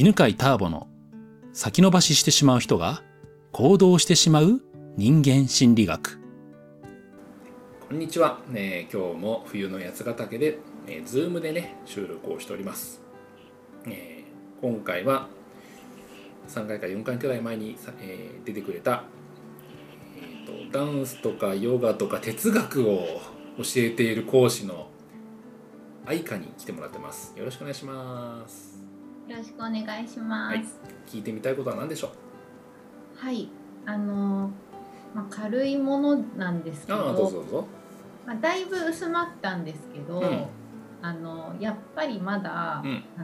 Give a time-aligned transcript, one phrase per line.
[0.00, 0.86] 犬飼ターボの
[1.52, 3.02] 先延ばししてしまう人が
[3.50, 4.60] 行動してしまう
[4.96, 6.20] 人間心理学。
[7.88, 13.02] こんにちは、えー今日も冬の八ヶ岳で、えー、ズームでね収録をしております、
[13.88, 15.26] えー今回は
[16.46, 19.02] 3回か4回くらい前にさ、えー出てくれた、
[20.16, 23.20] えーとダンスとかヨガとか哲学を
[23.56, 24.90] 教えている講師の
[26.06, 27.36] 愛花に来てもらってます。
[27.36, 28.77] よろしくお願いします。
[29.36, 30.56] ろしくお願いします。
[30.56, 30.64] はい。
[31.06, 32.10] 聞いてみたいことは何でしょう？
[33.24, 33.48] はい、
[33.86, 34.50] あのー
[35.14, 37.66] まあ、軽いものなんですけど、ああどうぞどうぞ。
[38.26, 40.46] まあ、だいぶ薄まったんですけど、うん。
[41.00, 43.04] あのやっぱりまだ、うん。
[43.16, 43.20] あ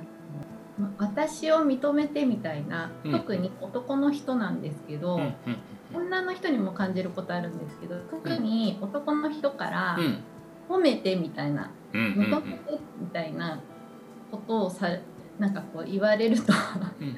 [0.81, 3.13] のま私を認めてみたいな、うん。
[3.13, 5.35] 特に男の人なんですけど、うんうん
[5.95, 10.19] 女の人にも感じることあるんですけど特に男の人からうん。
[10.69, 12.35] 褒めてみたいな、うんうんうん。
[12.35, 13.61] 認めてみたいな
[14.33, 14.89] ことをさ
[15.39, 16.53] なんかこう言われると
[17.01, 17.17] うん。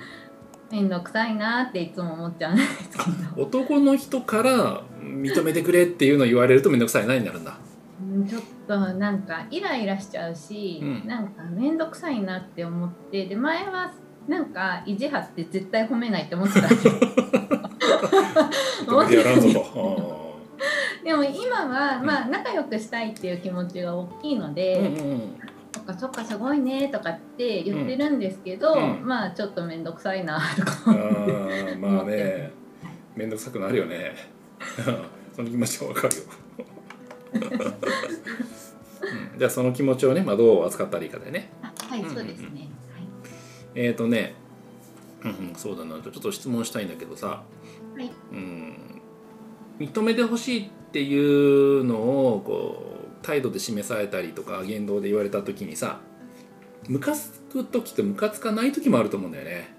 [0.70, 2.96] 面倒くさいなっていつも思っちゃうんですけ
[3.37, 3.43] ど。
[3.43, 7.57] 男の人から認めてくれっていうのを言われると面倒くさいなになるんだ。
[8.02, 11.07] うんちょっとなんかイライラしちゃうし、うん。
[11.07, 13.93] なんか面倒くさいなって思ってで前は
[14.26, 16.76] なんか意地張って絶対褒めないって思ってたんで。
[16.76, 16.88] す
[18.87, 20.37] 認めてやらんぞと。
[21.04, 25.38] でも今はまあ仲良くしたいっていう気持ちが大きいのでうんうんうん
[25.77, 29.07] 「そっかそっかすごいね」とかって言ってるんですけど、うん。
[29.07, 30.93] まあちょっと面倒くさいなとか
[31.79, 32.51] まあね。
[33.15, 34.15] 面倒くさくなるよね。
[35.35, 36.23] その気持ちはわかるよ、
[39.35, 41.51] うん、じゃあその気持ちをね、まあ、どう扱ったらいいかでね。
[41.63, 42.16] あはいうんうんうん。
[42.16, 42.69] そうですね、
[43.74, 44.35] えっ、ー、とね、
[45.23, 46.01] うんうん、そうだな。
[46.01, 47.43] ちょっと質問したいんだけどさ、は
[47.97, 48.13] いはい。
[48.32, 48.77] うん、
[49.79, 52.96] 認めてほしいっていうのをこう
[53.27, 55.99] 態度で示されたりとか言動で言われた時にさ
[56.88, 59.74] ムカつく時とムカつかない時もあると思うんだよね、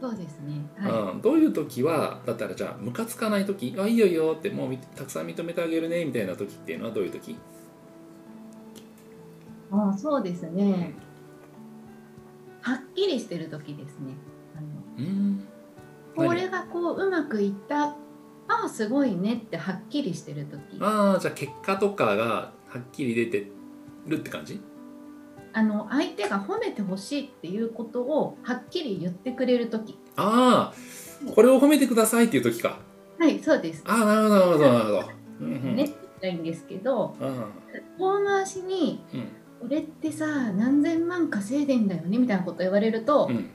[0.00, 0.64] そうですね。
[0.76, 7.32] はうん、どういう時はだったらじゃあムカつかない時あいいよいいよってもうみたくさん認めてあげるねみたいな時っていうのはどういう時？
[7.32, 7.36] い、
[9.72, 10.94] あそうですね。
[12.60, 14.14] はっきりしてる時ですね。
[14.56, 14.66] あの
[14.98, 15.48] うん。
[16.14, 17.96] これがこううまくいったあ
[18.66, 20.78] あすごいねってはっきりしてる時。
[20.80, 23.50] ああじゃあ結果とかがはっきり出て
[24.06, 24.60] るって感じ？
[25.52, 29.98] あの相手が褒めてほしいっていうことをはっきり言ってくれる時。
[30.16, 32.78] ああこれを褒めてくださいっていう時か。
[33.18, 33.84] はいそうです。
[33.86, 35.10] ああなるほどなるほどなるほど。
[35.42, 35.76] うんうん。
[35.76, 37.48] ねって言ったらいいんですけどあ
[37.98, 39.28] 遠回しにあうん
[39.68, 43.50] 「俺ってさ何千万稼いでんだよね」みたいなこと言われると、うん。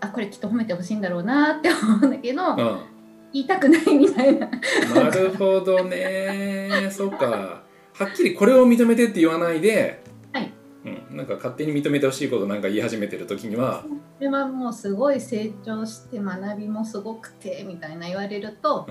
[0.00, 2.86] あこれきっと褒めてほしいんだろうなって思うんだけどあ
[3.32, 4.50] 言いたくないみたいな。
[4.94, 6.88] なるほどね。
[6.90, 7.62] そうか
[8.00, 10.02] はっきりこれを認めてって言わないで、
[10.32, 10.50] はい。
[10.86, 18.86] うん、なんか勝手に認めてほしいことなんか言い始めてる時にはこれはもうすごい成長して学びもすごくてみたいな言われると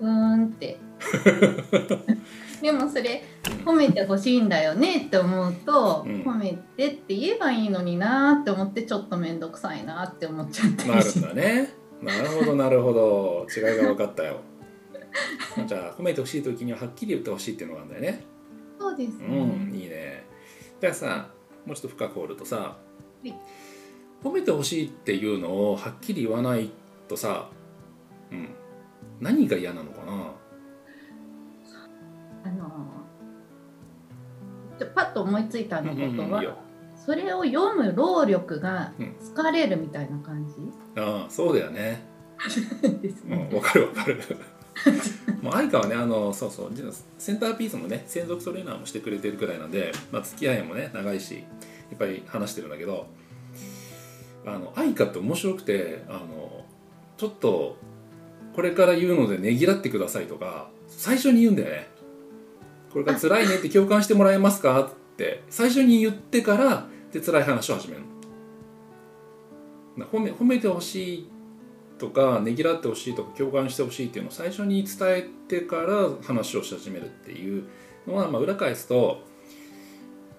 [0.00, 0.08] うん。
[0.08, 0.78] うーんって。
[2.62, 3.22] でもそれ
[3.66, 6.22] 褒めてほしいんだよねって思うと、うん。
[6.22, 11.74] 褒めてって言えばいいのになって思ってちょっと面倒くさいなって思っちゃってなるんだね。
[12.00, 13.46] なるほどなるほど。
[13.54, 14.40] 違いが分かったよ。
[15.66, 18.35] じゃあ褒めてほしい時にははっきり言ってほしいっていうのがあるんだよね
[18.96, 19.32] そうですね、う
[19.72, 20.24] んいいね。
[20.80, 21.28] じゃあさ
[21.64, 22.76] もうちょっと深く掘るとさ、
[23.24, 23.32] い。
[24.22, 26.70] 褒めてほしいっていうのをはっきり言わない
[27.08, 27.48] とさ、
[28.30, 28.48] うん、
[29.20, 30.32] 何が嫌なのかな？
[32.44, 32.70] あの
[34.94, 36.52] パッと思いついたのことは、うんうん
[36.96, 39.16] それを読む労力がうん。
[39.20, 40.44] 疲れるみたいな感
[40.96, 42.02] ああそうだよね。
[42.48, 42.62] じ
[42.98, 43.50] ですうんね。
[43.52, 44.18] わかるわかる
[45.42, 46.72] もう愛花はねあのそうそう
[47.18, 51.38] センターピースのね専属トレーナーもしてくれてるくらいなんで、まあ、付き合いもね長いしい
[51.94, 53.06] っぱい話してるんだけど
[54.44, 56.64] あの愛花って面白くてあの
[57.16, 57.76] ちょっと
[58.54, 61.88] これから言うのでねぎらってくださいとか最初に言うんだよね。
[62.92, 64.80] これから辛いねって共感してもらえますか？
[64.80, 68.02] って最初に言ってからで辛い話を始める。
[69.96, 71.30] の褒め褒めてほしい
[71.98, 77.64] とかねぎらってほしいとか共感してほしいっていうのを最初に伝えてから話をし始めるっていう
[78.06, 79.22] のは、まあ、裏返すと、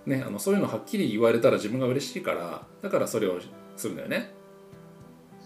[0.06, 3.40] ね、あのそういうのはっきり言われたら自分が嬉しいからだからそれを
[3.76, 4.34] するんだよね。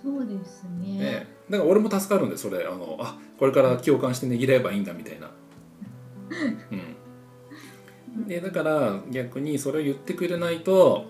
[0.01, 0.97] そうですね。
[0.97, 5.31] ねだから俺も助かるんでそれあのあこれから共感してねぎらえばいいんだみたいな。
[8.15, 11.05] うん、でだから逆にそれを言ってくれないと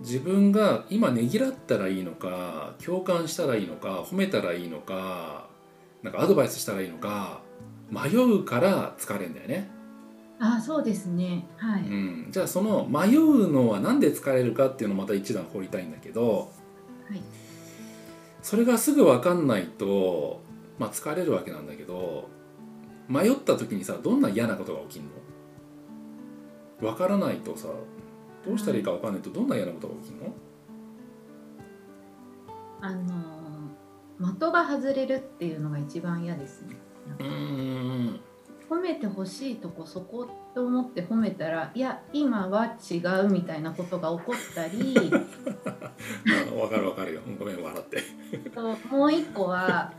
[0.00, 5.48] 自分が今ねぎらったらいいのか共感したらいいのか褒めたらいいのか
[6.02, 7.40] なんかアドバイスしたらいいのか
[7.90, 9.70] 迷うから疲れんだよね。
[10.40, 11.46] あそうですね。
[11.56, 11.82] はい。
[11.82, 16.50] うん、じゃあその迷うのはなんで疲れるかっていうのをまた一段掘りたいんだけど、
[17.08, 17.22] はい
[18.42, 20.42] それがすぐ分かんないと、
[20.78, 22.28] まあ、疲れるわけなんだけど
[23.08, 25.06] 迷った時にさどんな嫌なことが起きる
[26.82, 26.90] の？
[26.90, 27.68] 分からないとさ
[28.46, 30.32] どうしたらいいか分かんないとどんな嫌なことが起きるの？
[32.80, 33.34] あのー
[34.38, 36.76] 的が外れるっていうのが一番嫌ですね。
[37.08, 38.20] なんうかーん
[38.70, 44.94] 褒めてほしいとこそこと思って褒めたらいや今は違うみたいなことが起こったり。
[45.10, 47.20] あ分かる分かるよ。
[47.38, 48.02] ごめん笑って。
[48.50, 49.92] ともう一個は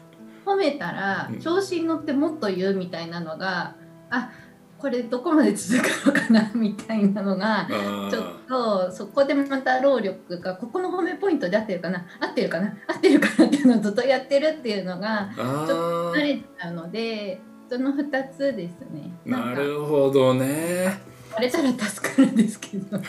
[0.46, 1.40] 褒めたらうん。
[1.40, 3.76] 調子に乗ってもっと言うみたいなのが
[4.10, 4.32] あ
[4.78, 19.12] これどこまで続くのかなみたいなのがあちょっとそこでまた労力がここの褒めポイントで合ってるかな合ってるかな合ってるかなっていうのをずっとやってるっていうのがちょっと慣ーれちゃうのでその2つですね。
[19.26, 21.00] なるほどね。
[21.36, 23.00] あれたら助かるんですけど。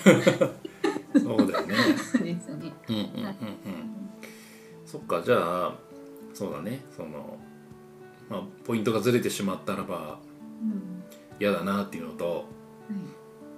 [1.20, 1.74] そうだよね。
[1.96, 2.72] そうですね。
[2.88, 3.36] うんうんうんうん。
[4.86, 5.74] そっかじゃあ
[6.32, 6.80] そうだね。
[6.96, 7.36] その、
[8.30, 10.25] まあ、ポイントがずれてしまったらばうん
[11.38, 12.44] 嫌だなっていうのとはい。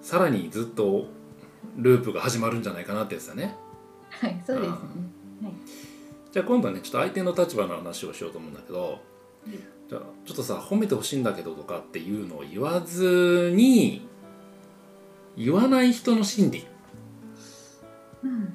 [0.00, 1.06] さらにずっと
[1.76, 3.56] ループが始まるんじゃないかなってやつだね。
[4.10, 4.76] はい、そうですね。
[6.32, 9.00] じゃあ今度はねちょっと相手の立場の話をしようと思うんだけど
[9.88, 14.06] じゃあちょっとさ褒めてほしいんだけどとかっていうのを言わずに
[15.36, 16.66] 言わない人の心理、
[18.24, 18.30] うん。
[18.30, 18.50] うん、じ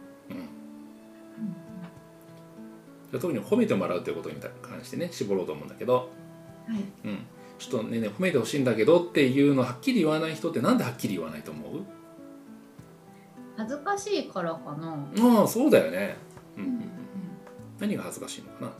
[3.13, 6.11] ゃあ特に褒めてもらうということに関してね絞ろうと思うんだけど、
[6.67, 7.07] はい。
[7.07, 7.25] うん、
[7.69, 11.81] ちょっとねね褒めてほしいんだけどっていうのをはっきり言わない人ってなんではっきり言わないと思う？
[13.56, 14.98] 恥ずかしいからかな。
[15.39, 16.18] ああそうだよね、
[16.57, 16.81] うんうんうん、
[17.80, 18.71] 何が恥ずかしいのかな？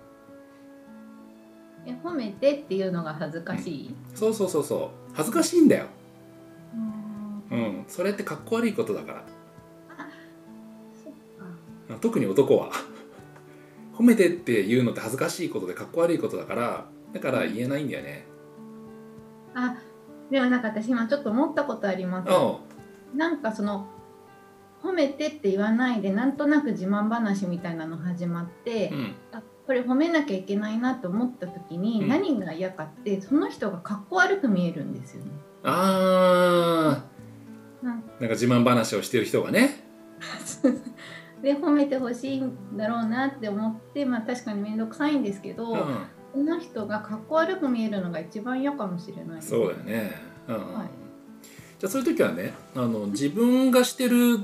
[1.86, 3.96] え、褒めてっていうのが恥ずかしい？
[4.16, 5.14] そうそうそうそう。
[5.14, 5.86] 恥ずかしいんだよ、
[7.52, 7.56] う。
[7.56, 7.62] うん。
[7.62, 9.24] ん、それってかっこ悪いことだから。
[11.04, 11.96] そっか。
[12.02, 12.72] 特に男は。
[13.96, 18.26] 褒めてって言うのって恥ずかしいことでかっこ悪いことだからだから言えないんだよね
[19.56, 19.78] あ、
[20.32, 22.30] でもなんか私今ちょっと思ったことあります。
[22.30, 22.60] あ
[23.16, 23.88] なんかその。
[24.84, 35.32] 褒めてって言わないでなんとなく自慢話みたいなの始まって、うんあこれ褒めなきゃいけないなと思った時に、うん何が嫌かってその人がかっこ悪く見えるんですよね。
[35.64, 39.86] あーなんか自慢話をしてる人がね
[41.42, 45.98] で褒めてほしいんだろうなって思ってまあ確かに面倒くさいんですけど、うん
[46.34, 49.36] その人がかっこ悪く見えるのが一番嫌かもしれない。
[49.36, 50.16] ですそうだよね、
[50.48, 50.88] うんはい。
[51.80, 54.40] じゃあそういう時はねあの自分がしてる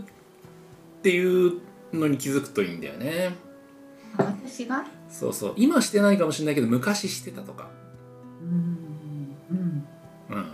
[0.99, 1.59] っていう
[1.91, 3.35] のに気づくといいんだよね。
[4.17, 4.85] あ私が？
[5.09, 5.53] そうそう。
[5.57, 7.69] 今してないかもしれないけど昔してたとか、
[8.41, 9.87] うんうん。
[10.29, 10.51] うん、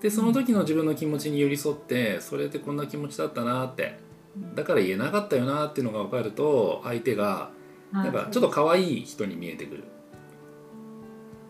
[0.00, 4.06] でその時の自分の気持ちに寄り添ってそれってこんな気持ちだったなって。
[4.54, 7.50] だから言えなかったよなっていうのが分かると相手が
[7.92, 9.84] あなんかちょっと可愛い人に見えてくる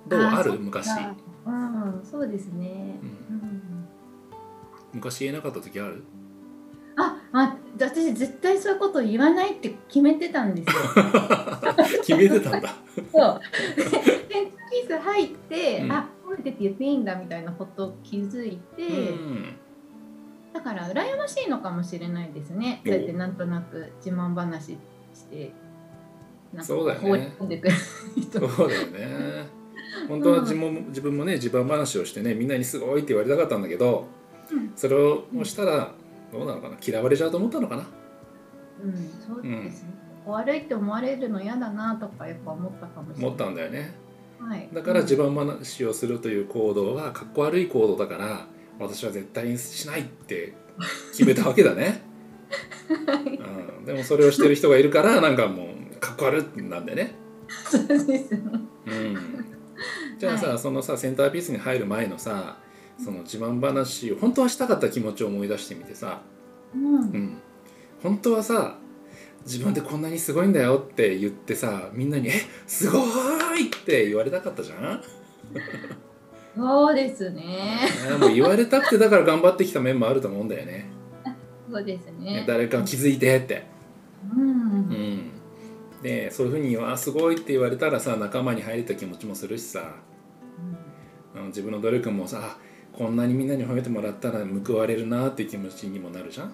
[0.08, 0.58] どうある？
[0.58, 3.08] 昔、うんそうですね、うん。
[3.08, 3.62] うん。
[4.94, 6.04] 昔言えなかった時ある？
[6.96, 10.82] あ、まあ、私絶対そういうこと言わないって決めてたんですよ。
[12.04, 12.74] 決めてたんだ。
[13.12, 13.40] そう。
[13.76, 15.92] でセンピース入って、うん。
[15.92, 19.56] あ、褒めてって言っていいんだみたいなことを気づいて、うん。
[20.52, 22.82] だから羨ましいのかもしれないですね。
[22.84, 22.88] お。
[22.88, 24.76] そうやってなんとなく自慢話
[25.14, 25.52] して、
[26.52, 27.74] なんか放り込んでくる
[28.16, 28.48] 人。
[28.48, 29.57] そうだよね
[30.08, 34.06] 本当は自分も自分もね自慢話をしてねみんなにすごいって言われたかったんだけど
[34.50, 34.72] うん。
[34.74, 35.92] それをしたら
[36.32, 36.76] どうなのかな？
[36.86, 37.86] 嫌われちゃうと思ったのかな？
[38.82, 38.92] うん、
[39.26, 39.90] そうですね。
[40.26, 43.26] 悪いって思われるの嫌だなとかやっぱ思ったかもしれない。
[43.26, 43.94] 思ったんだよね。
[44.38, 44.68] はい。
[44.72, 48.46] だから自慢話をするという行動はかっこ悪い行動だから
[48.78, 50.54] 私は絶対にしないって
[51.12, 52.02] 決めたわけだね、
[53.78, 57.14] うん、でもそれをしてる人がいるからなんかもうかっこ悪いなんだよね。
[57.64, 58.24] そうですね。
[58.86, 59.57] うん
[60.18, 62.58] じゃあさ、はそのさセンターピースに入る前のさ
[63.02, 66.20] その自慢話を本当はしたかった気持ちを思い出してみてさ、
[66.74, 66.98] うんう。
[67.16, 67.38] ん、
[68.02, 68.76] 本当はさ
[69.44, 72.32] 自分でこんなにすごいんだよって言ってさみんなに「え
[72.66, 72.98] すご
[73.56, 75.02] い!」って言われたかったじゃん？
[76.56, 77.78] そうですね。
[78.10, 80.86] ねもう言われたくてだから頑張ってきた面もあると思うんだよね。
[81.70, 82.44] そうですねね。
[82.48, 83.64] 誰か気づいてって。
[84.34, 84.42] うん。
[84.42, 85.30] うん、
[86.02, 89.96] でそういうふうに「わあすごい」って言われたらさ仲間に入れた気持ちもするしさ
[91.34, 92.58] あの自分の努力もさあ
[92.92, 96.52] こんなにみんなに褒めてもらったら報われるなっていう気持ちにもなるじゃん。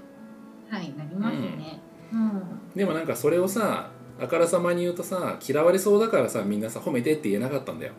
[0.68, 1.80] はい、なりますね。
[2.12, 2.42] うん。
[2.74, 7.92] でもなんかそれをさあからさまに言うとさ嫌われそうだからさみんなさ褒めてって言えなかったんだよ。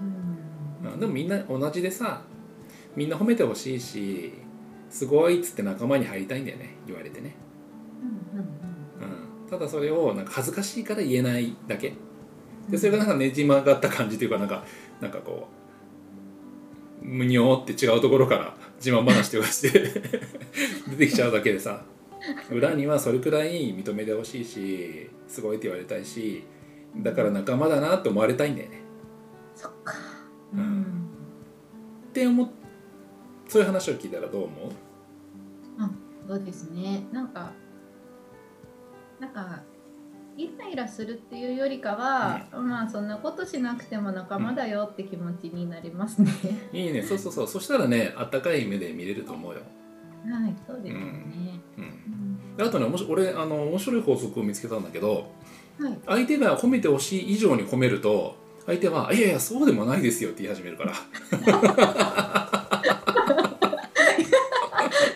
[0.00, 2.22] うんうんでもみんな同じでさ
[2.96, 4.32] みんな褒めてほしいし
[4.90, 7.36] すごいっつって仲間に入りたいんだよね言われてね。
[9.50, 11.94] うんうんうん、ただそれをなんか恥ずかしいから言えないだけ。
[12.68, 14.64] でそれがなんかねじ曲がった感じというかなんか
[15.00, 15.48] なんかこ
[17.02, 20.02] うむにょーって違うところから自慢話とかして
[20.90, 21.82] 出てきちゃうだけでさ。
[22.50, 26.42] 裏にはそれくらい認めてほしいしすごいって言われたいし
[26.96, 28.82] だから仲間だなって思われたいんだよね。
[29.54, 29.94] そっか。
[30.52, 30.62] ううん。
[30.80, 32.50] んって思っ
[33.46, 36.28] そういう話を聞いたらどう思う？
[36.28, 37.06] そうですね。
[37.12, 37.52] なんか
[39.20, 39.62] なんか
[40.36, 46.30] イライラするっていうよりかは、まあそんなことしなくても仲間だよって気持ちになりますね。
[46.72, 47.02] いいね。
[47.02, 47.48] そうそうそう。
[47.48, 51.60] そしたらねあったかい目で見れると思うよ、はい、そうですよね。
[51.76, 52.56] うん、うん。
[52.56, 55.32] であとねもし俺あの面白い法則を見つけたんだけど
[55.80, 60.92] はい、相手が褒めてほしい以上に褒めると相手は「いやいやそうでもないですよ」って言い始めるから。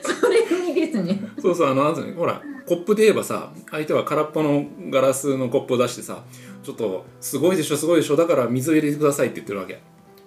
[0.03, 1.21] それいいですね。
[1.41, 2.41] そうそうあのなんつうのほら
[2.73, 6.25] コップで言えばさ相手は空っぽのガラスのコップを出してさ
[6.63, 9.83] ちょっとすごいでしょすごいでしょだから水を入れてくださいって言ってるわけ。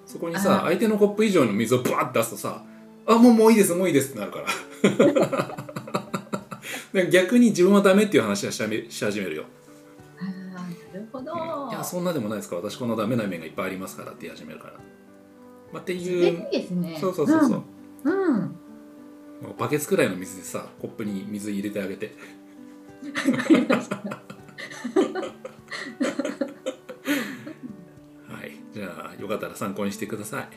[0.06, 2.64] そこにさあ相手のコップ以上の水をバーッて出すとさ
[3.08, 4.46] 「あもうもういいですもういいです」ってなるから。
[6.94, 9.46] で逆に自分はダメっていう話はし始めるよ。
[10.20, 11.34] あーなるほど。
[11.72, 14.74] いやそんなでもないですから私このダメな面がいっぱいありますからって言い始めるから、
[15.74, 16.96] まあ、っていいういですね。
[17.02, 17.64] そうそうそうそう、
[18.04, 18.36] うん。
[18.36, 18.56] うん。
[19.58, 22.16] バケツくらいの水でさコップに水入れてあげて
[28.28, 30.48] はいじゃあよかったら参考にしてください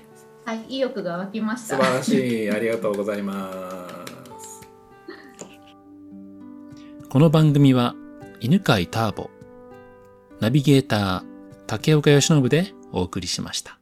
[0.44, 1.76] はい、意欲が湧きました。
[1.76, 3.86] 素晴らしいありがとうございま
[4.40, 4.66] す
[7.10, 7.94] この番組は
[8.40, 9.28] 犬飼ターボ、
[10.40, 11.22] ナビゲーター
[11.66, 13.77] 竹岡由伸でお送りしました。